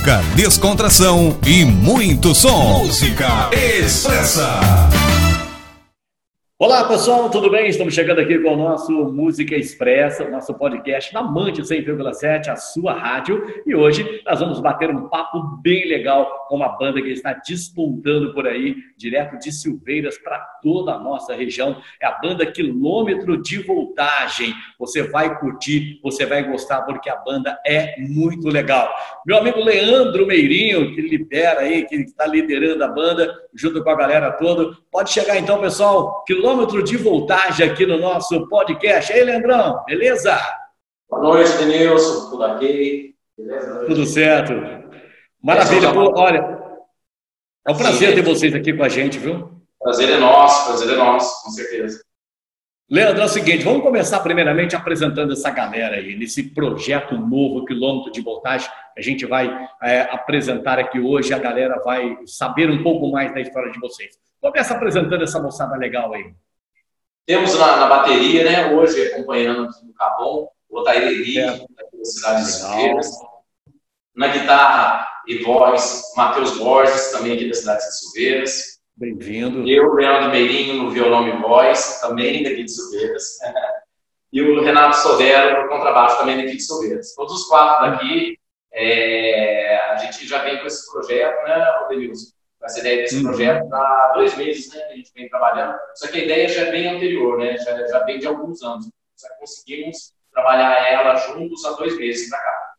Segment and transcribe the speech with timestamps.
[0.00, 2.84] música, descontração e muito som.
[2.84, 4.58] Música Expressa.
[6.62, 7.70] Olá pessoal, tudo bem?
[7.70, 12.56] Estamos chegando aqui com o nosso Música Expressa, o nosso podcast na Mante 100,7, a
[12.56, 13.62] sua rádio.
[13.66, 18.34] E hoje nós vamos bater um papo bem legal com uma banda que está despontando
[18.34, 21.80] por aí, direto de Silveiras para toda a nossa região.
[21.98, 24.52] É a banda Quilômetro de Voltagem.
[24.78, 28.86] Você vai curtir, você vai gostar, porque a banda é muito legal.
[29.24, 33.96] Meu amigo Leandro Meirinho, que lidera aí, que está liderando a banda, junto com a
[33.96, 34.76] galera toda.
[34.92, 36.22] Pode chegar então, pessoal.
[36.26, 39.12] Quilômetro quilômetro de voltagem aqui no nosso podcast.
[39.12, 40.36] E aí, Leandrão, beleza?
[41.08, 42.30] Boa noite, Denilson.
[42.30, 43.14] Tudo ok?
[43.38, 43.84] Beleza?
[43.86, 44.52] Tudo certo.
[45.40, 45.92] Maravilha.
[45.92, 46.58] Pô, olha,
[47.66, 49.48] é um prazer ter vocês aqui com a gente, viu?
[49.80, 52.02] Prazer é nosso, prazer é nosso, com certeza.
[52.90, 58.10] Leandro, é o seguinte, vamos começar primeiramente apresentando essa galera aí, nesse projeto novo, quilômetro
[58.10, 59.46] de voltagem, que a gente vai
[59.80, 64.18] é, apresentar aqui hoje, a galera vai saber um pouco mais da história de vocês.
[64.40, 66.32] Começa apresentando essa moçada legal aí.
[67.26, 71.46] Temos na, na bateria, né, hoje acompanhando aqui no Cabon, o Otair Henrique, é.
[71.46, 73.10] da cidade de Silveiras.
[74.16, 78.80] Na guitarra e voz, Matheus Borges, também aqui da cidade de Silveiras.
[78.96, 79.68] Bem-vindo.
[79.68, 83.38] Eu, Leandro Meirinho, no violão e voz, também daqui de Silveiras.
[84.32, 87.14] e o Renato Sodero, no contrabaixo, também daqui de Silveiras.
[87.14, 88.38] Todos os quatro daqui,
[88.72, 92.39] é, a gente já vem com esse projeto, né, Denilson?
[92.62, 93.22] Essa ideia desse uhum.
[93.22, 95.78] projeto há dois meses, né, que a gente vem trabalhando.
[95.94, 98.88] Só que a ideia já é bem anterior, né, já, já vem de alguns anos.
[99.20, 102.70] Já conseguimos trabalhar ela juntos há dois meses para cá.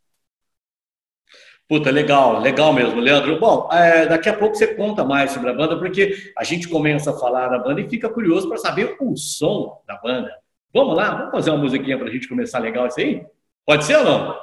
[1.68, 3.38] Puta, legal, legal mesmo, Leandro.
[3.40, 7.10] Bom, é, daqui a pouco você conta mais sobre a banda, porque a gente começa
[7.10, 10.30] a falar da banda e fica curioso para saber o som da banda.
[10.72, 13.24] Vamos lá, vamos fazer uma musiquinha para a gente começar legal isso aí?
[13.64, 14.38] Pode ser ou não?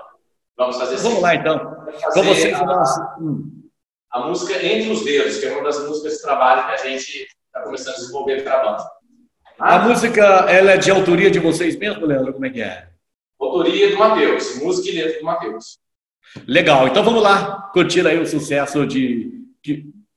[0.58, 1.22] Vamos fazer Vamos sim.
[1.22, 1.86] lá então.
[2.14, 3.02] Com vocês, o nosso.
[3.20, 3.60] Hum
[4.12, 7.28] a música Entre os Dedos, que é uma das músicas de trabalho que a gente
[7.46, 8.90] está começando a desenvolver para a banda.
[9.60, 12.34] A música ela é de autoria de vocês mesmo, Leandro?
[12.34, 12.88] Como é que é?
[13.40, 15.80] Autoria do Matheus, música e letra do Matheus.
[16.48, 19.32] Legal, então vamos lá curtir aí o sucesso de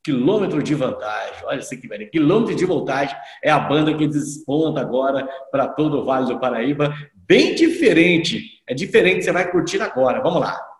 [0.04, 1.44] Quilômetro de Vantagem.
[1.44, 2.10] Olha isso aqui, velho.
[2.10, 6.94] Quilômetro de Voltagem é a banda que desponta agora para todo o Vale do Paraíba.
[7.14, 8.60] Bem diferente.
[8.66, 10.20] É diferente, você vai curtir agora.
[10.20, 10.71] Vamos lá.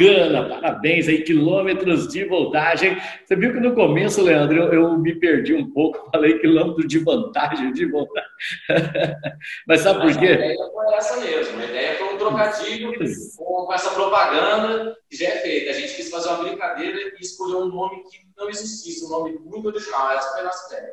[0.00, 2.96] Bacana, parabéns aí, quilômetros de voltagem.
[3.22, 6.98] Você viu que no começo, Leandro, eu, eu me perdi um pouco, falei quilômetros de
[7.00, 8.30] vantagem, de voltagem.
[9.68, 10.26] Mas sabe por quê?
[10.26, 12.94] A ideia foi essa mesmo, a ideia foi um trocadilho
[13.36, 15.70] com, com essa propaganda que já é feita.
[15.70, 19.38] A gente quis fazer uma brincadeira e escolher um nome que não existisse, um nome
[19.44, 20.12] muito original.
[20.12, 20.92] Essa foi a nossa ideia.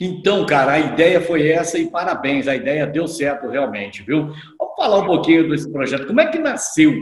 [0.00, 4.26] Então, cara, a ideia foi essa e parabéns, a ideia deu certo realmente, viu?
[4.58, 6.08] Vamos falar um pouquinho desse projeto.
[6.08, 6.92] Como é que nasceu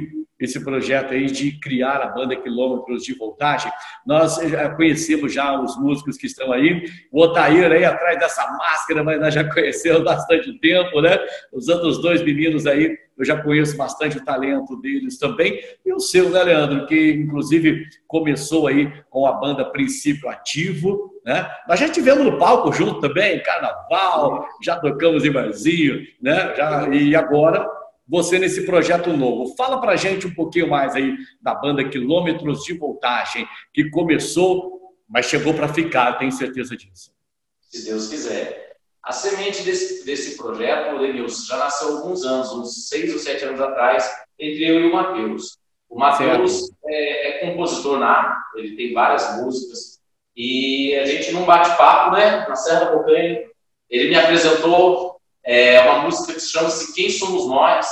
[0.42, 3.70] esse projeto aí de criar a banda Quilômetros de Voltagem.
[4.04, 9.04] Nós já conhecemos já os músicos que estão aí, o Otair aí atrás dessa máscara,
[9.04, 11.16] mas nós já conhecemos bastante tempo, né?
[11.52, 15.60] Os outros dois meninos aí, eu já conheço bastante o talento deles também.
[15.86, 21.48] E o seu, né, Leandro, que inclusive começou aí com a banda Princípio Ativo, né?
[21.68, 26.52] Nós já estivemos no palco junto também, carnaval, já tocamos em barzinho, né?
[26.56, 27.64] Já, e agora
[28.06, 29.54] você nesse projeto novo.
[29.56, 35.26] Fala para gente um pouquinho mais aí da banda Quilômetros de Voltagem, que começou, mas
[35.26, 37.12] chegou para ficar, tenho certeza disso.
[37.60, 38.76] Se Deus quiser.
[39.02, 43.44] A semente desse, desse projeto, Denilson, já nasceu há alguns anos, uns seis ou sete
[43.44, 44.08] anos atrás,
[44.38, 45.58] entre eu e o Matheus.
[45.88, 50.00] O Matheus é, é, compositor nato, ele tem várias músicas,
[50.36, 53.42] e a gente num bate-papo, né, na Serra da Bocanha,
[53.90, 55.11] ele me apresentou
[55.44, 57.86] é uma música que chama-se Quem Somos Nós.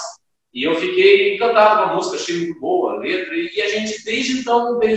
[0.52, 3.34] E eu fiquei encantado com a música, achei muito boa a letra.
[3.34, 4.96] E a gente, desde então, veio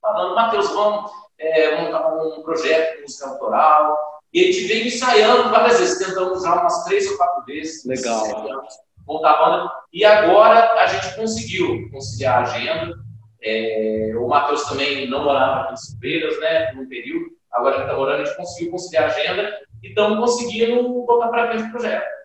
[0.00, 3.96] falando, Matheus, vamos é, montar um projeto de música autoral.
[4.32, 7.84] E a gente veio ensaiando várias vezes, tentamos já umas três ou quatro vezes.
[7.84, 8.66] Legal.
[9.06, 9.72] montar a banda.
[9.92, 12.94] E agora a gente conseguiu conciliar a agenda.
[13.42, 17.37] É, o Matheus também não morava aqui em Silveiras, né, por um período.
[17.52, 21.48] Agora ele está morando, a gente conseguiu conciliar a agenda e estamos conseguindo botar para
[21.48, 22.18] frente o projeto.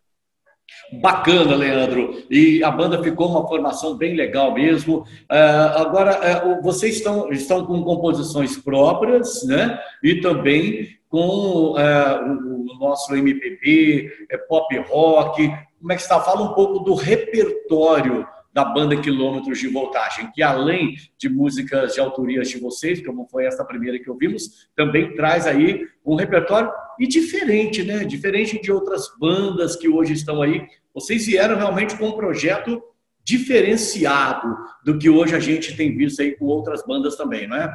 [1.02, 2.24] Bacana, Leandro.
[2.30, 5.00] E a banda ficou uma formação bem legal mesmo.
[5.32, 9.80] Uh, agora, uh, vocês estão, estão com composições próprias, né?
[10.04, 14.12] E também com uh, o nosso MPB,
[14.48, 15.48] pop rock.
[15.80, 16.20] Como é que está?
[16.20, 22.00] Fala um pouco do repertório da banda Quilômetros de Voltagem, que além de músicas de
[22.00, 27.08] autorias de vocês, como foi essa primeira que ouvimos, também traz aí um repertório e
[27.08, 28.06] diferente, né?
[28.06, 30.68] Diferente de outras bandas que hoje estão aí.
[30.94, 32.82] Vocês vieram realmente com um projeto
[33.24, 34.56] diferenciado
[34.86, 37.74] do que hoje a gente tem visto aí com outras bandas também, não é?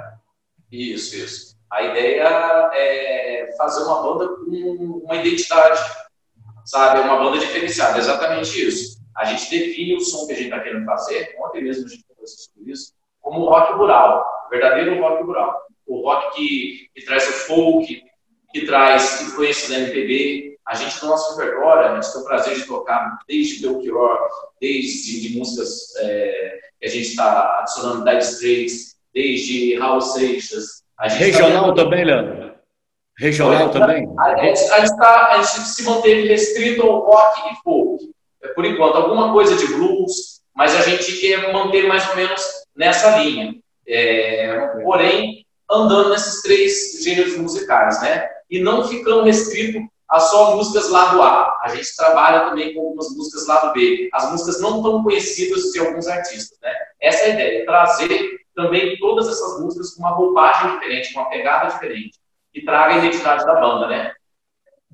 [0.70, 1.58] Isso, isso.
[1.72, 5.80] A ideia é fazer uma banda com uma identidade,
[6.64, 7.00] sabe?
[7.00, 10.84] Uma banda diferenciada, exatamente isso a gente define o som que a gente está querendo
[10.84, 15.60] fazer, ontem mesmo a gente conversou sobre isso, como rock rural, verdadeiro rock rural.
[15.86, 18.02] O rock que, que traz o folk,
[18.52, 20.56] que traz influência da MPB.
[20.66, 24.18] A gente, no nosso repertório, a gente tem o prazer de tocar desde Belchior,
[24.60, 30.84] desde de músicas é, que a gente está adicionando Dire Straits, desde Raul Seixas.
[31.00, 32.54] Regional tá também, Leandro?
[33.18, 34.06] Regional também?
[34.18, 38.17] A, a, gente tá, a gente se manteve restrito ao rock e folk
[38.54, 42.42] por enquanto, alguma coisa de blues, mas a gente quer manter mais ou menos
[42.76, 43.54] nessa linha.
[43.86, 48.28] É, porém, andando nesses três gêneros musicais, né?
[48.50, 49.78] E não ficando restrito
[50.08, 51.60] a só músicas lado A.
[51.62, 54.08] A gente trabalha também com algumas músicas lado B.
[54.12, 56.72] As músicas não tão conhecidas de alguns artistas, né?
[57.00, 61.30] Essa é a ideia, trazer também todas essas músicas com uma roupagem diferente, com uma
[61.30, 62.18] pegada diferente,
[62.52, 64.12] que traga a identidade da banda, né?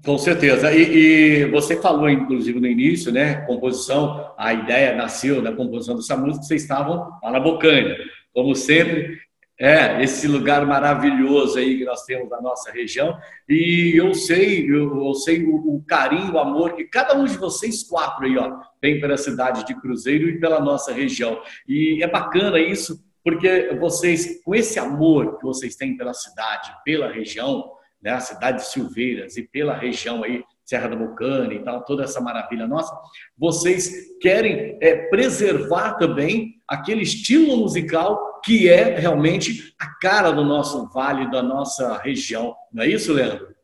[0.02, 0.72] Com certeza.
[0.72, 3.36] E, e, você falou, inclusive, no início, né?
[3.46, 7.96] Composição, a ideia nasceu da composição dessa música, vocês estavam lá na Bocanha.
[8.32, 9.18] Como sempre,
[9.58, 13.16] é esse lugar maravilhoso aí que nós temos na nossa região.
[13.48, 17.38] E eu sei, eu, eu sei o, o, carinho, o amor que cada um de
[17.38, 21.40] vocês quatro aí, ó, tem pela cidade de Cruzeiro e pela nossa região.
[21.68, 27.10] E é bacana isso, porque vocês, com esse amor que vocês têm pela cidade, pela
[27.10, 27.70] região,
[28.04, 32.04] né, a cidade de Silveiras e pela região aí, Serra do Bocane e tal, toda
[32.04, 32.94] essa maravilha nossa,
[33.36, 40.86] vocês querem é, preservar também aquele estilo musical que é realmente a cara do nosso
[40.90, 42.54] vale, da nossa região.
[42.70, 43.54] Não é isso, Leandro?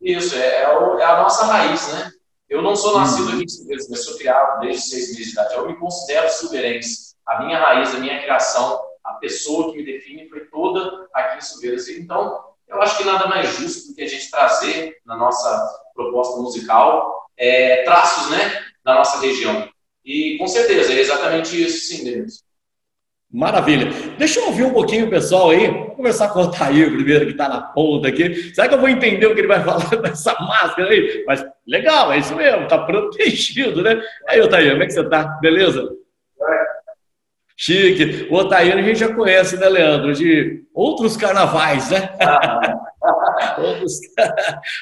[0.00, 2.10] Isso, é, é, é a nossa raiz, né?
[2.48, 5.54] Eu não sou nascido aqui em Silveiras, mas sou criado desde seis meses de idade.
[5.54, 7.14] Eu me considero silveirense.
[7.26, 11.40] A minha raiz, a minha criação, a pessoa que me define foi toda aqui em
[11.42, 11.88] Silveiras.
[11.88, 16.40] Então, eu acho que nada mais justo do que a gente trazer na nossa proposta
[16.40, 19.68] musical é, traços né, da nossa região.
[20.04, 22.44] E com certeza, é exatamente isso, sim, Denis.
[23.32, 23.90] Maravilha.
[24.18, 25.68] Deixa eu ouvir um pouquinho o pessoal aí.
[25.68, 28.52] Vou conversar com o primeiro, que está na ponta aqui.
[28.52, 31.22] Será que eu vou entender o que ele vai falar dessa máscara aí?
[31.26, 34.02] Mas legal, é isso mesmo, está protegido, né?
[34.28, 35.24] Aí, Otair, como é que você está?
[35.40, 35.88] Beleza?
[37.62, 38.26] Chique.
[38.30, 40.14] O Otaíra a gente já conhece, né, Leandro?
[40.14, 42.08] De outros carnavais, né?
[43.62, 44.00] outros,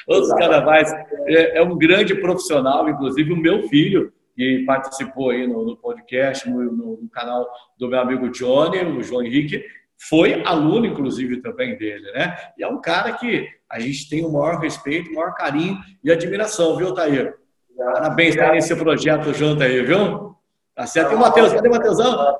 [0.07, 0.89] outros carnavais.
[1.27, 6.49] É, é, um grande profissional, inclusive o meu filho, que participou aí no, no podcast,
[6.49, 7.45] no, no, canal
[7.77, 9.61] do meu amigo Johnny, o João Henrique,
[9.97, 12.33] foi aluno, inclusive, também dele, né?
[12.57, 16.09] E é um cara que a gente tem o maior respeito, o maior carinho e
[16.09, 17.35] admiração, viu, Taíra?
[17.75, 20.33] Parabéns por esse projeto junto aí, viu?
[20.73, 21.11] Tá certo.
[21.11, 22.39] E o Matheus, cadê o Matheusão?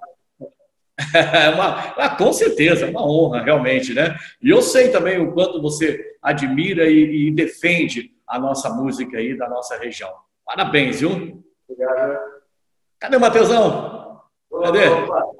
[1.13, 4.15] É uma, ah, com certeza, é uma honra, realmente, né?
[4.41, 9.37] E eu sei também o quanto você admira e, e defende a nossa música aí
[9.37, 10.11] da nossa região.
[10.45, 11.43] Parabéns, viu?
[11.67, 12.19] Obrigado.
[12.99, 14.21] Cadê o Matheusão?
[14.63, 14.79] Cadê?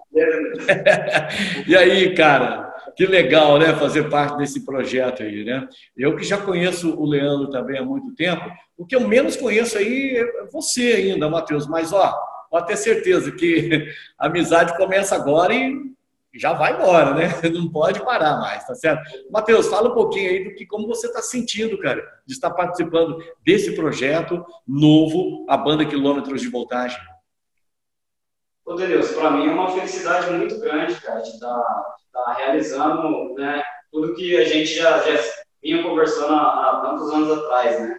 [1.67, 2.68] e aí, cara?
[2.95, 3.73] Que legal, né?
[3.75, 5.67] Fazer parte desse projeto aí, né?
[5.95, 9.77] Eu que já conheço o Leandro também há muito tempo, o que eu menos conheço
[9.77, 11.67] aí é você ainda, Matheus.
[11.67, 12.17] Mas, ó,
[12.49, 15.89] pode ter certeza que a amizade começa agora e
[16.33, 17.29] já vai embora, né?
[17.51, 19.01] Não pode parar mais, tá certo?
[19.31, 23.17] Matheus, fala um pouquinho aí do que como você está sentindo, cara, de estar participando
[23.43, 26.99] desse projeto novo, a banda Quilômetros de Voltagem.
[28.69, 33.33] Ô, Deus, para mim é uma felicidade muito grande, cara, de estar tá, tá realizando
[33.33, 35.21] né, tudo que a gente já, já
[35.61, 37.97] vinha conversando há, há tantos anos atrás, né?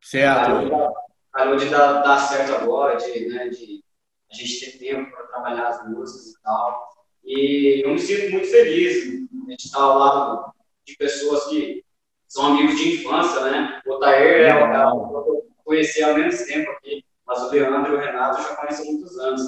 [0.00, 0.94] Certo
[1.34, 3.82] calhou de dar, dar certo agora, de, né, de
[4.30, 6.88] a gente ter tempo para trabalhar as músicas e tal.
[7.24, 10.52] E eu me sinto muito feliz de estar ao lado
[10.86, 11.84] de pessoas que
[12.28, 13.80] são amigos de infância, né?
[13.86, 17.96] O Tair é o que eu conheci há menos tempo aqui, mas o Leandro e
[17.96, 19.42] o Renato eu já conheço há muitos anos.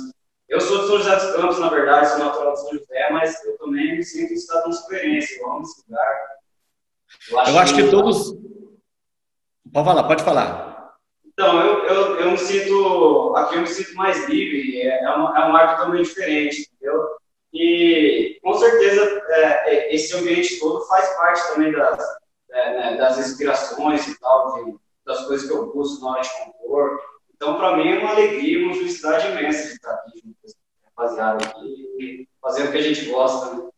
[0.48, 3.44] Eu sou de São José dos Campos, na verdade, sou natural de São José, mas
[3.44, 6.36] eu também me sinto em cidadão experiência, eu amo esse lugar.
[7.30, 8.32] Eu acho, eu acho que, que todos.
[9.72, 10.96] Pode falar, pode falar.
[11.24, 15.38] Então, eu, eu, eu me sinto, aqui eu me sinto mais livre, é, é, uma,
[15.38, 17.16] é um ar totalmente diferente, entendeu?
[17.52, 21.98] E, com certeza, é, é, esse ambiente todo faz parte também das,
[22.50, 26.30] é, né, das inspirações e tal, de, das coisas que eu busco na hora de
[26.30, 27.00] compor.
[27.36, 31.44] Então, para mim, é uma alegria, uma felicidade imensa de estar aqui junto com rapaziada
[31.44, 33.68] aqui, fazendo o que a gente gosta, né?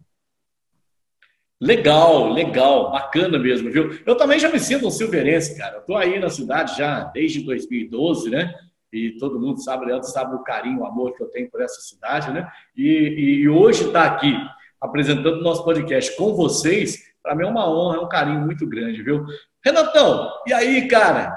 [1.60, 3.98] Legal, legal, bacana mesmo, viu?
[4.06, 5.78] Eu também já me sinto um silverense, cara.
[5.78, 8.54] Eu tô aí na cidade já desde 2012, né?
[8.92, 11.80] E todo mundo sabe, Leandro sabe o carinho, o amor que eu tenho por essa
[11.80, 12.48] cidade, né?
[12.76, 14.32] E, e hoje estar tá aqui
[14.80, 18.64] apresentando o nosso podcast com vocês, para mim é uma honra, é um carinho muito
[18.64, 19.26] grande, viu?
[19.64, 21.36] Renatão, e aí, cara?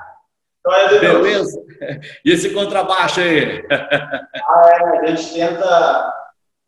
[0.99, 1.59] Beleza?
[2.23, 3.65] E esse contrabaixo aí?
[3.71, 6.13] Ah, é, a gente tenta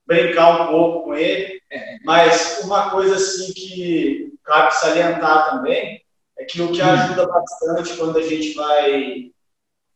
[0.05, 1.61] brincar um pouco com ele,
[2.03, 6.03] mas uma coisa assim que cabe salientar também
[6.37, 9.31] é que o que ajuda bastante quando a gente vai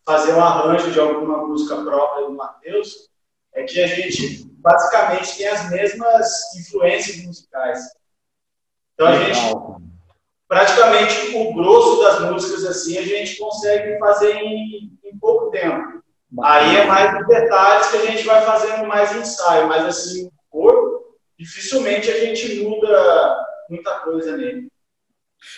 [0.05, 3.09] fazer um arranjo de alguma música própria do Matheus
[3.53, 7.79] é que a gente basicamente tem as mesmas influências musicais.
[8.93, 9.39] Então a gente
[10.47, 16.01] praticamente o grosso das músicas assim a gente consegue fazer em, em pouco tempo.
[16.41, 20.31] Aí é mais os detalhes que a gente vai fazendo mais ensaio, mas assim, o
[20.49, 24.67] corpo, dificilmente a gente muda muita coisa nele.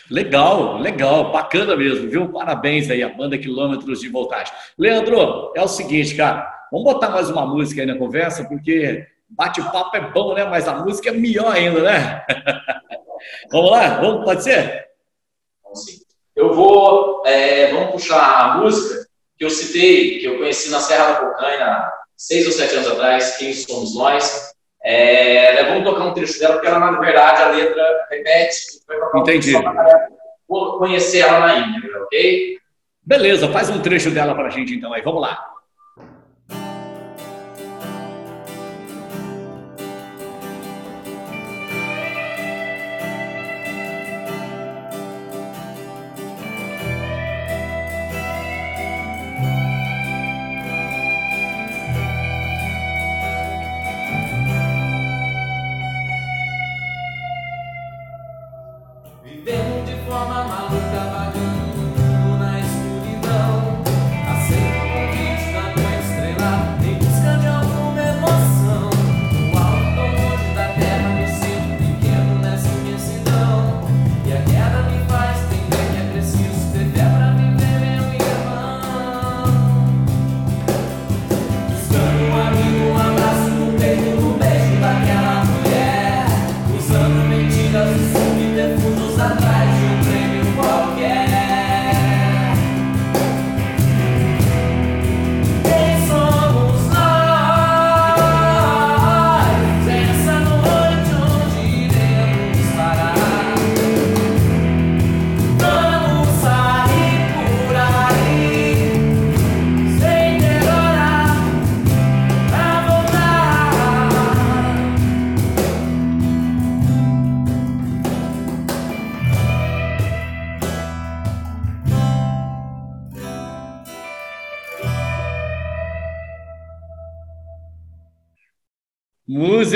[0.10, 2.31] Legal, legal, bacana mesmo, viu?
[2.31, 4.53] Parabéns aí, a banda Quilômetros de Voltagem.
[4.77, 9.95] Leandro, é o seguinte, cara, vamos botar mais uma música aí na conversa, porque bate-papo
[9.95, 10.45] é bom, né?
[10.45, 12.25] Mas a música é melhor ainda, né?
[13.51, 14.01] vamos lá?
[14.01, 14.88] Vamos, pode ser?
[15.63, 16.00] Vamos sim.
[16.36, 19.05] Eu vou, é, vamos puxar a música
[19.38, 23.38] que eu citei, que eu conheci na Serra da Cocaina seis ou sete anos atrás,
[23.38, 24.53] Quem Somos Nós.
[24.83, 28.55] É, vamos tocar um trecho dela, porque ela, na verdade, a letra repete.
[29.15, 29.53] Entendi.
[30.48, 32.57] Vou conhecer ela na íntegra, ok?
[33.01, 35.01] Beleza, faz um trecho dela para a gente então aí.
[35.01, 35.59] Vamos lá.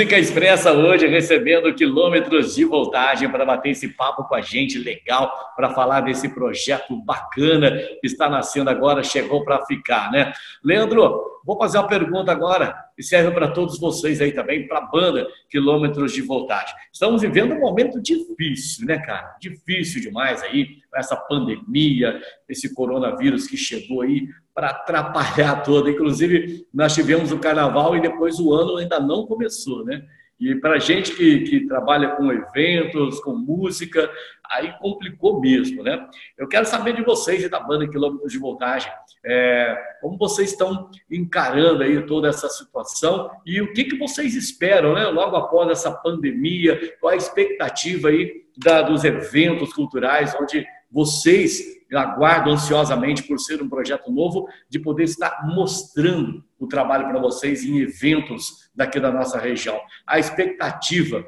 [0.04, 5.32] Música Expressa hoje recebendo quilômetros de voltagem para bater esse papo com a gente legal,
[5.56, 10.34] para falar desse projeto bacana que está nascendo agora, chegou para ficar, né?
[10.62, 14.86] Leandro, vou fazer uma pergunta agora e serve para todos vocês aí também, para a
[14.86, 16.74] banda Quilômetros de Voltagem.
[16.92, 19.36] Estamos vivendo um momento difícil, né, cara?
[19.40, 25.90] Difícil demais aí, essa pandemia, esse coronavírus que chegou aí para atrapalhar todo.
[25.90, 30.02] Inclusive, nós tivemos o carnaval e depois o ano ainda não começou, né?
[30.38, 34.10] E para gente que, que trabalha com eventos, com música,
[34.50, 36.06] aí complicou mesmo, né?
[36.36, 38.90] Eu quero saber de vocês e da banda Quilômetros de Voltagem,
[39.24, 44.94] é, como vocês estão encarando aí toda essa situação e o que, que vocês esperam,
[44.94, 45.06] né?
[45.06, 52.50] Logo após essa pandemia, qual a expectativa aí da, dos eventos culturais, onde vocês aguardo
[52.50, 57.80] ansiosamente por ser um projeto novo, de poder estar mostrando o trabalho para vocês em
[57.80, 59.80] eventos daqui da nossa região.
[60.06, 61.24] A expectativa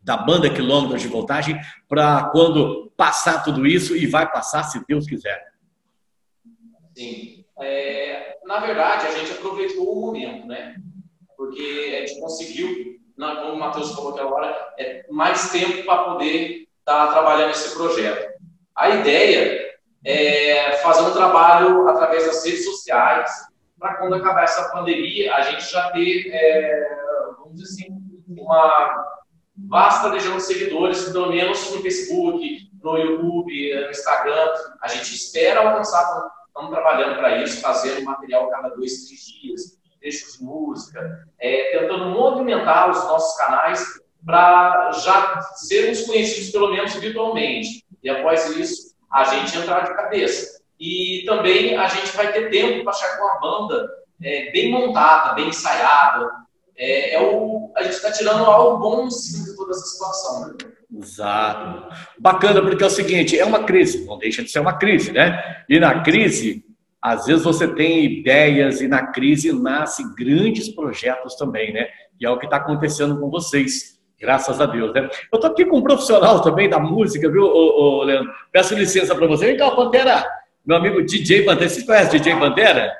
[0.00, 5.06] da banda Quilômetros de Voltagem para quando passar tudo isso e vai passar, se Deus
[5.06, 5.52] quiser.
[6.96, 7.44] Sim.
[7.60, 10.76] É, na verdade, a gente aproveitou o momento, né?
[11.36, 16.66] Porque a gente conseguiu, como o Matheus falou aquela hora, é, mais tempo para poder
[16.78, 18.38] estar tá trabalhando esse projeto.
[18.74, 19.67] A ideia
[20.04, 23.30] é, fazer um trabalho através das redes sociais
[23.78, 26.88] para quando acabar essa pandemia a gente já ter, é,
[27.38, 29.04] vamos dizer assim, uma
[29.66, 34.52] vasta legião de seguidores, pelo menos no Facebook, no YouTube, no Instagram.
[34.82, 36.02] A gente espera alcançar,
[36.46, 42.06] estamos trabalhando para isso, fazendo material cada dois, três dias, trechos de música, é, tentando
[42.10, 43.84] movimentar os nossos canais
[44.24, 47.84] para já sermos conhecidos pelo menos virtualmente.
[48.02, 50.58] E após isso, a gente entrar de cabeça.
[50.78, 53.88] E também a gente vai ter tempo para achar com a banda
[54.22, 56.30] é, bem montada, bem ensaiada.
[56.76, 60.48] É, é o, a gente está tirando algo bom de toda essa situação.
[60.48, 60.54] Né?
[60.96, 61.94] Exato.
[62.18, 65.64] Bacana, porque é o seguinte, é uma crise, não deixa de ser uma crise, né?
[65.68, 66.64] E na crise,
[67.02, 71.88] às vezes você tem ideias e na crise nascem grandes projetos também, né?
[72.20, 73.97] E é o que está acontecendo com vocês.
[74.20, 75.08] Graças a Deus, né?
[75.32, 78.32] Eu estou aqui com um profissional também da música, viu, ô, ô, Leandro?
[78.50, 79.46] Peço licença para você.
[79.46, 80.26] Vem cá, Pantera,
[80.66, 81.68] meu amigo DJ Pantera.
[81.68, 82.92] Você conhece DJ Pantera?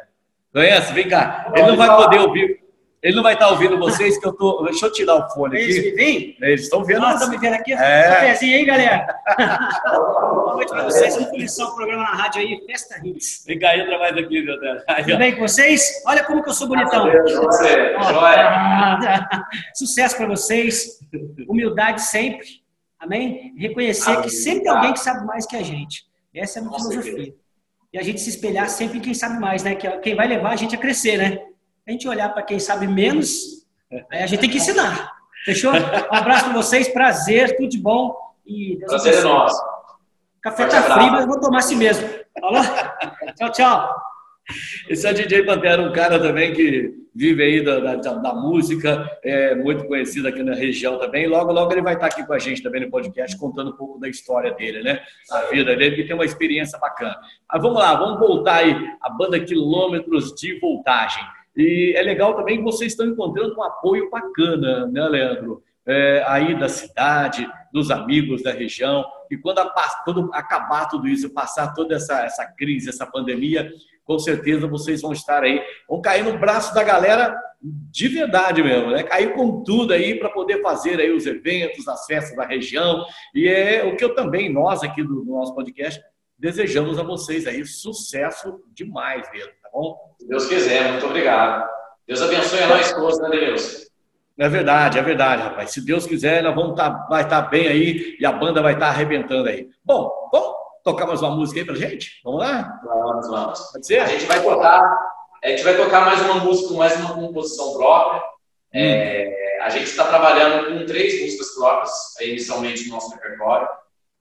[0.52, 0.92] Conhece?
[0.92, 1.52] Vem cá.
[1.54, 2.67] Ele não vai poder ouvir.
[3.00, 4.64] Ele não vai estar ouvindo vocês, que eu tô.
[4.64, 5.64] Deixa eu tirar o fone aqui.
[5.64, 6.37] Eles me veem?
[6.40, 7.00] Eles estão vendo.
[7.00, 7.72] Nossa, estão me vendo aqui?
[7.72, 8.08] É.
[8.08, 9.20] Cafézinho aí, galera.
[9.88, 11.14] Boa noite para vocês.
[11.14, 13.44] Vamos começar o programa na rádio aí, Festa Hits.
[13.46, 14.82] Vem cá, entra mais aqui, meu Deus.
[15.04, 16.02] Tudo bem com vocês?
[16.06, 17.08] Olha como que eu sou bonitão.
[17.08, 19.28] Você, joia.
[19.76, 20.98] Sucesso para vocês.
[21.48, 22.48] Humildade sempre.
[22.98, 23.54] Amém?
[23.56, 24.22] Reconhecer Amém.
[24.22, 26.04] que sempre tem alguém que sabe mais que a gente.
[26.34, 27.32] Essa é a minha filosofia.
[27.92, 29.76] E a gente se espelhar sempre em quem sabe mais, né?
[29.76, 31.38] Que é quem vai levar a gente a crescer, né?
[31.88, 33.66] A gente olhar para quem sabe menos,
[34.12, 35.11] aí a gente tem que ensinar.
[35.42, 35.72] Fechou?
[35.72, 38.14] Um abraço para vocês, prazer, tudo de bom.
[38.46, 39.59] E Deus Prazer é nosso.
[40.42, 42.07] Café tá frio, mas eu vou tomar assim mesmo.
[42.38, 42.62] Falou?
[43.37, 43.96] Tchau, tchau.
[44.87, 49.11] Esse é o DJ Pantera, um cara também que vive aí da, da, da música,
[49.24, 51.27] é muito conhecido aqui na região também.
[51.27, 53.98] Logo, logo ele vai estar aqui com a gente também no podcast, contando um pouco
[53.98, 55.01] da história dele, né?
[55.31, 57.16] A vida dele, que tem uma experiência bacana.
[57.51, 61.24] Mas vamos lá, vamos voltar aí, a banda Quilômetros de Voltagem.
[61.56, 65.62] E é legal também que vocês estão encontrando um apoio bacana, né, Leandro?
[65.87, 69.04] É, aí da cidade, dos amigos da região.
[69.30, 73.72] E quando, a- quando acabar tudo isso, passar toda essa, essa crise, essa pandemia,
[74.04, 78.90] com certeza vocês vão estar aí, vão cair no braço da galera de verdade mesmo,
[78.90, 79.02] né?
[79.02, 83.04] Cair com tudo aí para poder fazer aí os eventos, as festas da região.
[83.34, 86.00] E é o que eu também, nós aqui do, do nosso podcast,
[86.38, 90.14] desejamos a vocês aí sucesso demais mesmo, tá bom?
[90.18, 91.68] Se Deus quiser, muito obrigado.
[92.07, 93.88] Deus abençoe a nós todos, né, Deus?
[94.38, 95.72] É verdade, é verdade, rapaz.
[95.72, 98.88] Se Deus quiser, nós vamos tá, vai estar bem aí e a banda vai estar
[98.88, 99.68] arrebentando aí.
[99.85, 102.20] Bom, vamos tocar mais uma música aí pra gente?
[102.24, 102.81] Vamos lá?
[102.85, 103.61] Vamos, vamos.
[103.72, 104.07] Pode A ser?
[104.09, 104.81] gente vai tocar,
[105.42, 108.22] a gente vai tocar mais uma música, mais uma composição própria.
[108.72, 113.68] É, a gente está trabalhando com três músicas próprias, inicialmente no nosso repertório.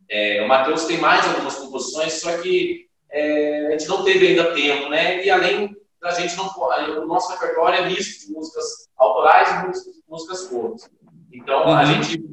[0.10, 4.54] É, o Matheus tem mais algumas composições, só que é, a gente não teve ainda
[4.54, 5.24] tempo, né?
[5.24, 8.66] E além da gente não, o nosso repertório é misto de músicas
[8.98, 10.90] autorais e músicas, músicas covers.
[11.32, 11.86] Então a Uhum.
[11.86, 12.24] gente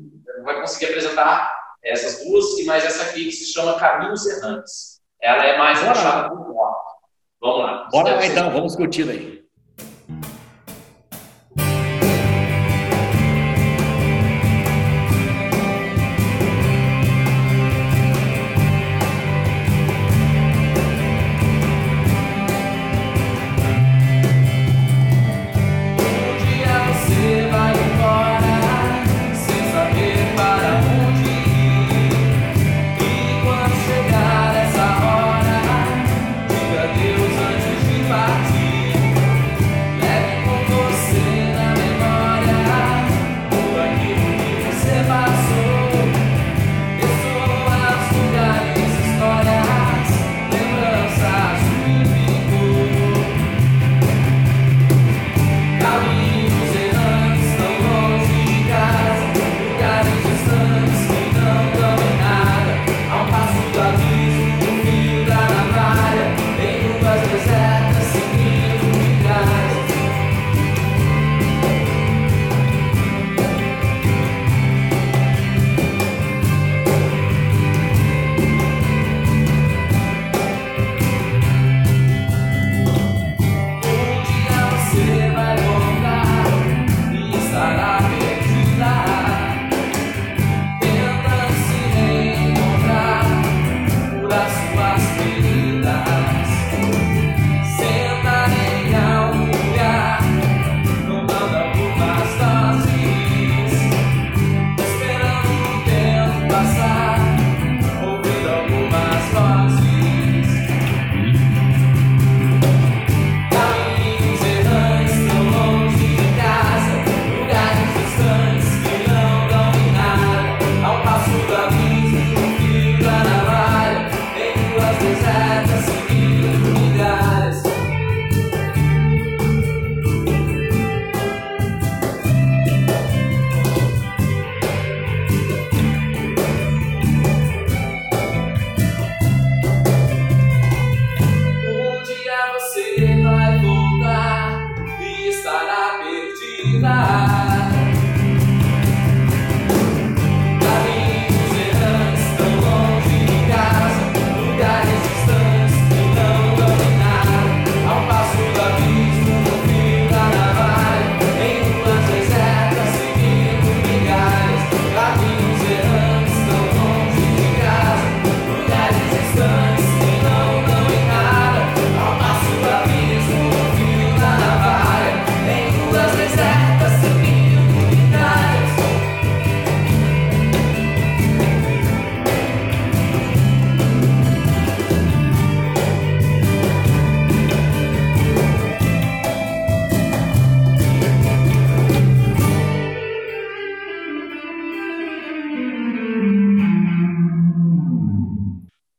[0.43, 5.01] vai conseguir apresentar essas duas e mais essa aqui que se chama Caminhos Errantes.
[5.21, 6.77] Ela é mais Bora puxada pro rock.
[7.41, 7.89] Vamos lá.
[7.91, 9.34] Bora lá então, vamos curtir aí.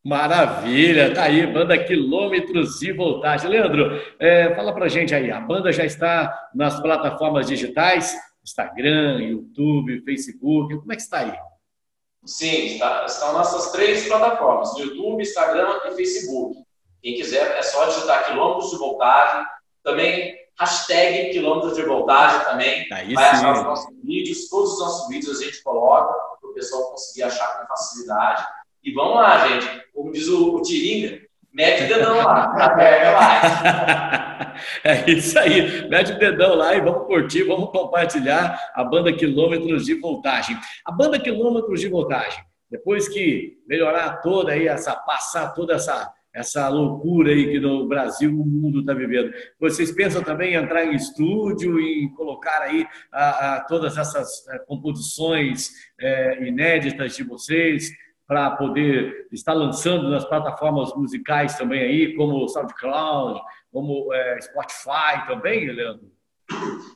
[0.05, 3.49] Maravilha, tá aí, banda Quilômetros de Voltagem.
[3.49, 10.03] Leandro, é, fala pra gente aí, a banda já está nas plataformas digitais, Instagram, YouTube,
[10.05, 11.33] Facebook, como é que está aí?
[12.23, 16.55] Sim, está, estão nessas três plataformas, YouTube, Instagram e Facebook.
[17.01, 19.43] Quem quiser, é só digitar Quilômetros de Voltagem,
[19.83, 23.37] também hashtag Quilômetros de Voltagem também, aí vai sim.
[23.37, 27.23] achar os nossos vídeos, todos os nossos vídeos a gente coloca, para o pessoal conseguir
[27.23, 28.45] achar com facilidade.
[28.85, 29.67] E vamos lá, gente.
[29.91, 31.19] Como diz o, o Tiringa,
[31.51, 34.31] mete o dedão lá, aperta lá.
[34.85, 39.85] É isso aí, mete o dedão lá e vamos curtir, vamos compartilhar a banda Quilômetros
[39.85, 40.57] de Voltagem.
[40.85, 46.69] A banda Quilômetros de Voltagem, depois que melhorar toda aí, essa, passar toda essa, essa
[46.69, 50.95] loucura aí que no Brasil o mundo está vivendo, vocês pensam também em entrar em
[50.95, 57.91] estúdio e colocar aí a, a, todas essas a, composições é, inéditas de vocês?
[58.27, 63.39] Para poder estar lançando nas plataformas musicais também aí, como SoundCloud,
[63.71, 66.11] como é, Spotify também, Leandro?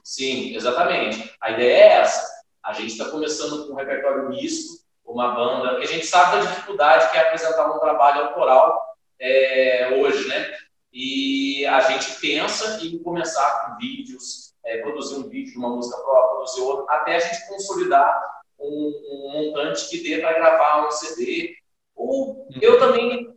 [0.03, 1.33] Sim, exatamente.
[1.41, 2.27] A ideia é essa.
[2.63, 6.51] A gente está começando com um repertório misto, uma banda, que a gente sabe da
[6.51, 8.79] dificuldade que é apresentar um trabalho autoral
[9.19, 10.55] é, hoje, né?
[10.91, 15.97] E a gente pensa em começar com vídeos, é, produzir um vídeo de uma música
[15.97, 21.55] própria, produzir outro, até a gente consolidar um, montante que dê para gravar um CD.
[21.95, 23.27] Ou eu também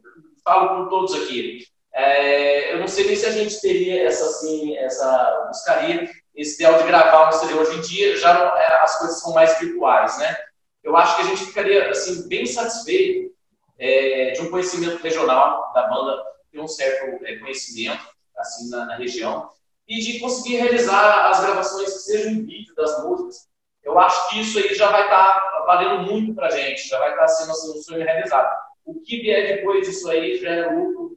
[0.45, 1.65] falo com todos aqui.
[1.95, 6.79] É, eu não sei nem se a gente teria essa assim, essa buscaria esse ideal
[6.79, 8.17] de gravar um CD hoje em dia.
[8.17, 10.37] Já não, é, as coisas são mais virtuais, né?
[10.83, 13.33] Eu acho que a gente ficaria assim bem satisfeito
[13.79, 18.03] é, de um conhecimento regional da banda, ter um certo é, conhecimento
[18.37, 19.49] assim na, na região
[19.87, 23.52] e de conseguir realizar as gravações que sejam em vídeo das músicas
[23.85, 26.99] eu acho que isso aí já vai estar tá valendo muito para a gente, já
[26.99, 28.51] vai estar tá sendo um sonho realizado.
[28.85, 31.17] O que vier depois disso aí já é lucro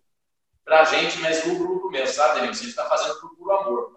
[0.63, 2.51] para a gente, mas lucro, lucro mesmo, sabe, Denilson?
[2.51, 3.95] A gente está fazendo por puro amor.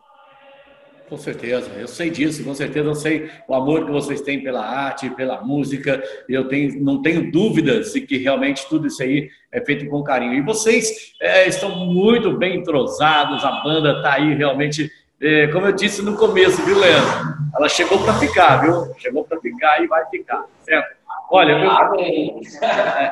[1.09, 4.61] Com certeza, eu sei disso, com certeza eu sei o amor que vocês têm pela
[4.63, 9.65] arte, pela música, eu tenho, não tenho dúvidas de que realmente tudo isso aí é
[9.65, 10.35] feito com carinho.
[10.35, 15.73] E vocês é, estão muito bem entrosados, a banda está aí realmente é, como eu
[15.73, 17.39] disse no começo, viu, Leandro?
[17.57, 18.95] Ela chegou para ficar, viu?
[18.99, 20.97] Chegou para ficar e vai ficar, certo?
[21.31, 21.71] Olha, eu,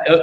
[0.07, 0.23] eu,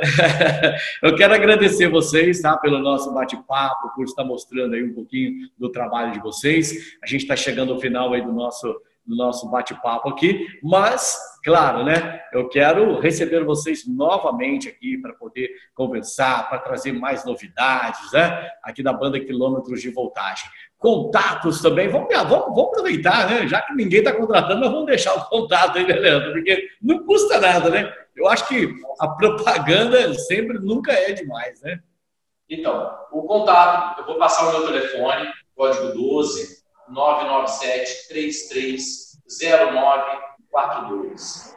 [1.10, 5.70] eu, quero agradecer vocês, tá, pelo nosso bate-papo, por estar mostrando aí um pouquinho do
[5.70, 6.98] trabalho de vocês.
[7.04, 11.84] A gente está chegando ao final aí do nosso do nosso bate-papo aqui, mas, claro,
[11.84, 18.50] né, eu quero receber vocês novamente aqui para poder conversar, para trazer mais novidades, né,
[18.64, 20.50] aqui da banda Quilômetros de Voltagem
[20.84, 21.88] contatos também.
[21.88, 23.48] Vamos, vamos, vamos aproveitar, né?
[23.48, 26.34] Já que ninguém está contratando, nós vamos deixar o contato aí, né, Leandro?
[26.34, 27.90] Porque não custa nada, né?
[28.14, 28.70] Eu acho que
[29.00, 31.80] a propaganda sempre nunca é demais, né?
[32.50, 39.22] Então, o contato, eu vou passar o meu telefone, código 12 997 33
[39.72, 41.56] 0942.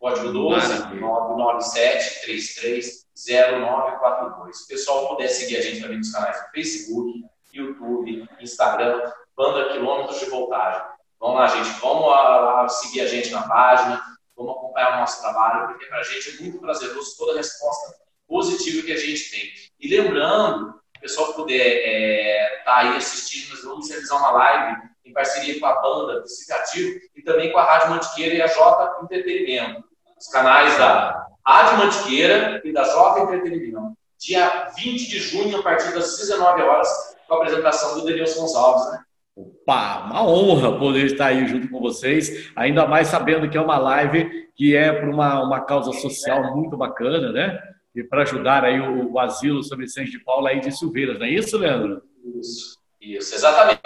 [0.00, 4.56] Código 12 997 33 0942.
[4.56, 9.02] Se o pessoal puder seguir a gente também nos canais do Facebook, YouTube, Instagram,
[9.36, 10.82] Banda Quilômetros de Voltagem.
[11.20, 14.02] Vamos lá, gente, vamos lá, seguir a gente na página,
[14.36, 17.94] vamos acompanhar o nosso trabalho, porque para a gente é muito prazeroso toda a resposta
[18.26, 19.50] positiva que a gente tem.
[19.78, 24.30] E lembrando, o pessoal que puder estar é, tá aí assistindo, nós vamos realizar uma
[24.30, 28.46] live em parceria com a banda Psicativo e também com a Rádio Mantiqueira e a
[28.46, 29.84] J Entretenimento.
[30.18, 33.96] Os canais da Rádio Mantiqueira e da J Entretenimento.
[34.24, 36.88] Dia 20 de junho, a partir das 19 horas,
[37.26, 39.00] com a apresentação do Denilson Gonçalves, né?
[39.34, 43.78] Opa, uma honra poder estar aí junto com vocês, ainda mais sabendo que é uma
[43.78, 47.58] live que é para uma, uma causa social muito bacana, né?
[47.96, 51.26] E para ajudar aí o, o asilo São Vicente de Paula aí de Silveiras, não
[51.26, 52.02] é isso, Leandro?
[52.38, 53.80] Isso, isso, exatamente.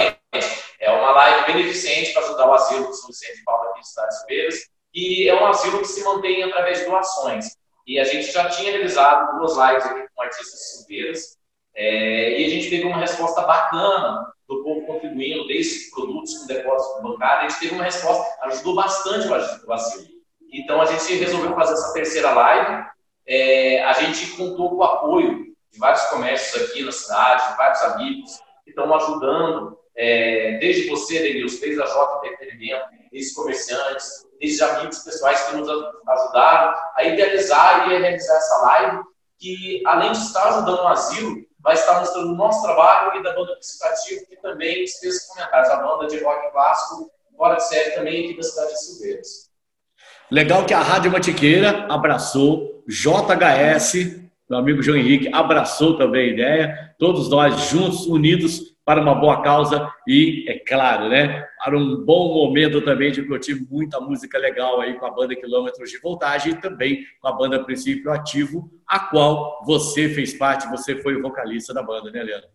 [0.79, 4.18] É uma live beneficente para ajudar o asilo São Vicente de Paula aqui Cidade de
[4.18, 4.55] Silveiras,
[4.94, 7.57] e é um asilo que se mantém através de doações.
[7.87, 11.37] E a gente já tinha realizado duas lives aqui com artistas de Silveiras,
[11.75, 17.03] é, e a gente teve uma resposta bacana do povo contribuindo, desde produtos com depósito
[17.03, 20.07] bancário, a gente teve uma resposta, ajudou bastante o vacilo.
[20.53, 22.87] Então a gente resolveu fazer essa terceira live.
[23.27, 27.83] É, a gente contou com o apoio de vários comércios aqui na cidade, de vários
[27.83, 34.62] amigos que estão ajudando, é, desde você, Denilson, desde a J Entretenimento, desde comerciantes, desde
[34.62, 39.03] amigos pessoais que nos ajudaram a idealizar e a realizar essa live,
[39.38, 43.35] que além de estar ajudando o asilo, vai estar mostrando o nosso trabalho e da
[43.35, 45.70] banda Participativo, que também fez comentários.
[45.70, 49.29] A banda de rock clássico, fora de série, também aqui da cidade de Silveiras.
[50.31, 56.94] Legal que a Rádio Matiqueira abraçou, JHS, meu amigo João Henrique abraçou também a ideia,
[56.99, 62.33] todos nós juntos, unidos para uma boa causa e, é claro, né, para um bom
[62.33, 66.61] momento também de curtir muita música legal aí com a banda Quilômetros de Voltagem e
[66.61, 71.75] também com a banda Princípio Ativo, a qual você fez parte, você foi o vocalista
[71.75, 72.49] da banda, né, Leandro?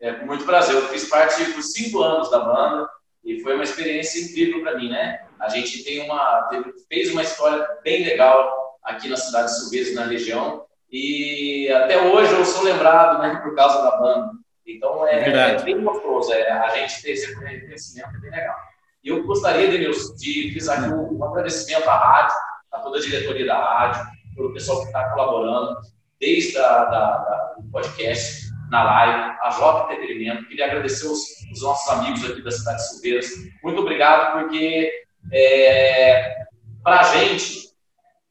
[0.00, 0.74] É, com muito prazer.
[0.74, 2.88] Eu fiz parte por cinco anos da banda
[3.22, 5.26] e foi uma experiência incrível para mim, né?
[5.38, 6.48] A gente tem uma,
[6.88, 12.32] fez uma história bem legal aqui na cidade de Silvestre, na região, e até hoje
[12.32, 14.45] eu sou lembrado né, por causa da banda.
[14.66, 18.56] Então é, é bem gostoso, é, a gente ter esse reconhecimento é bem legal.
[19.04, 22.36] E eu gostaria, Denilson, de frisar aqui um, agradecimento à rádio,
[22.72, 25.76] a toda a diretoria da rádio, pelo pessoal que está colaborando,
[26.20, 30.48] desde a, da, da, do podcast, na live, a Jota Entretenimento.
[30.48, 31.20] Queria agradecer os,
[31.52, 33.30] os, nossos amigos aqui da cidade de Silveiras.
[33.62, 34.90] Muito obrigado, porque
[35.32, 36.34] é,
[36.82, 37.70] para a gente,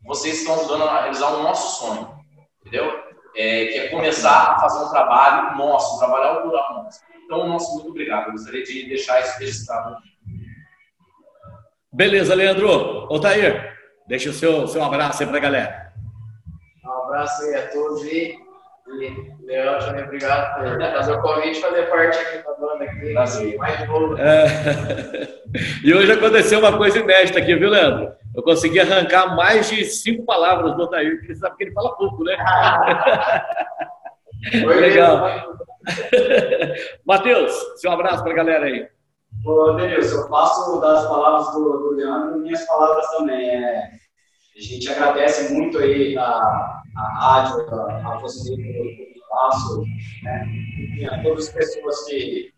[0.03, 2.19] vocês estão ajudando a realizar o nosso sonho,
[2.59, 3.04] entendeu?
[3.35, 7.01] É, que é começar a fazer um trabalho nosso, um trabalho autoral nosso.
[7.25, 8.27] Então, nosso muito obrigado.
[8.27, 9.97] Eu gostaria de deixar isso registrado.
[11.91, 13.07] Beleza, Leandro.
[13.09, 15.93] Otair, deixa o seu, seu abraço aí para a galera.
[16.83, 18.37] Um abraço aí a todos e,
[18.87, 23.13] e Leandro, também obrigado por fazer o convite fazer parte aqui da banda aqui.
[23.13, 23.57] Brasil.
[23.57, 24.17] Mais novo.
[24.17, 25.35] É...
[25.85, 28.13] E hoje aconteceu uma coisa inédita aqui, viu, Leandro?
[28.35, 32.23] Eu consegui arrancar mais de cinco palavras do Otair, porque sabe que ele fala pouco,
[32.23, 32.35] né?
[34.65, 35.55] Legal.
[37.05, 38.87] Matheus, seu abraço para a galera aí.
[39.45, 43.49] Ô, Denilson, eu passo das palavras do, do Leandro minhas palavras também.
[43.49, 43.89] É,
[44.57, 49.83] a gente agradece muito aí a, a rádio, a, a você pelo espaço,
[50.23, 50.45] né?
[50.97, 52.53] e a todas as pessoas que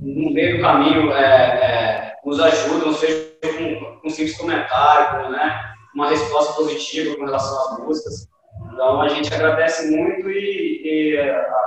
[0.00, 5.30] no meio do caminho é, é, nos ajudam, seja com, com um simples comentário, com,
[5.30, 8.28] né, uma resposta positiva com relação às músicas.
[8.72, 11.64] Então a gente agradece muito e, e a,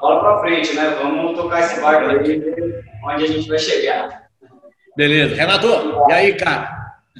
[0.00, 0.90] bola para frente, né?
[1.02, 2.42] Vamos tocar esse barco aí,
[3.04, 4.26] onde a gente vai chegar.
[4.96, 5.34] Beleza.
[5.34, 5.66] Renato,
[6.08, 6.70] e aí, cara?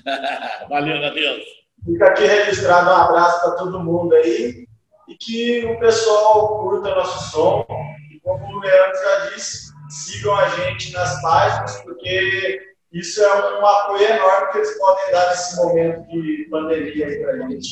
[0.68, 1.42] Valeu, meu Deus.
[1.84, 4.66] Fica aqui registrado um abraço para todo mundo aí
[5.08, 7.66] e que o pessoal curta nosso som
[8.26, 9.65] como o Leandro já disse,
[10.04, 12.60] sigam a gente nas páginas, porque
[12.92, 17.32] isso é um apoio enorme que eles podem dar nesse momento de pandemia aí para
[17.32, 17.68] a gente.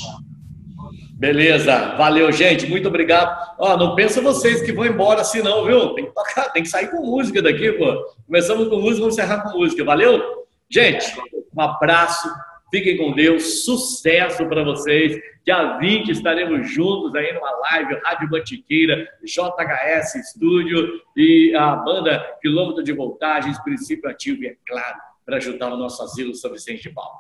[1.17, 3.55] Beleza, valeu, gente, muito obrigado.
[3.59, 5.95] Ó, não pensa vocês que vão embora assim não, viu?
[5.95, 8.15] Tem que tocar, tem que sair com música daqui, pô.
[8.27, 10.21] Começamos com música, vamos encerrar com música, valeu?
[10.69, 11.17] Gente,
[11.57, 12.29] um abraço,
[12.75, 15.17] fiquem com Deus, sucesso para vocês.
[15.47, 22.83] Dia 20 estaremos juntos aí numa live Rádio Mantiqueira, JHS Estúdio e a banda Quilômetro
[22.83, 26.91] de Voltagens, Princípio Ativo e, é claro, para ajudar o nosso asilo São Vicente de
[26.91, 27.15] Paulo.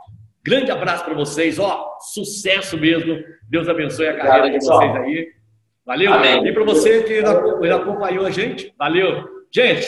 [0.44, 3.22] Grande abraço para vocês, ó, sucesso mesmo.
[3.48, 5.28] Deus abençoe a carreira de vocês aí.
[5.86, 6.12] Valeu?
[6.14, 6.44] Amém.
[6.48, 7.18] E para você que
[7.70, 9.22] acompanhou a gente, valeu.
[9.54, 9.86] Gente,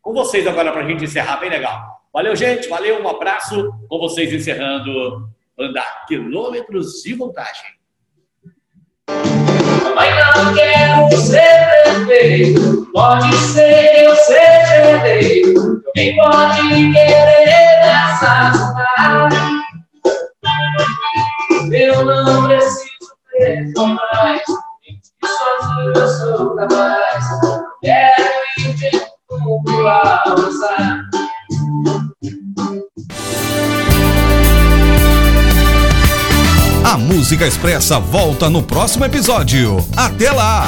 [0.00, 1.96] com vocês agora para a gente encerrar, bem legal.
[2.16, 3.70] Valeu, gente, valeu, um abraço.
[3.90, 5.28] Com vocês encerrando
[5.60, 7.76] andar quilômetros de voltagem.
[9.94, 15.82] Mas não quero ser perfeito, pode ser que eu seja herdeiro.
[15.94, 17.84] Quem pode querer
[18.54, 19.36] cidade?
[21.70, 22.88] Eu não preciso
[23.32, 24.42] ter mais,
[25.22, 27.24] sozinho eu sou capaz.
[27.82, 28.24] Quero
[28.60, 28.90] ir de
[29.28, 29.86] tudo
[36.96, 39.86] A Música Expressa volta no próximo episódio.
[39.94, 40.64] Até lá!